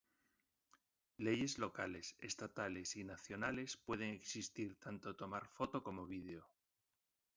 [1.19, 6.43] Leyes locales, estatales y nacionales pueden existir tanto tomar foto como video.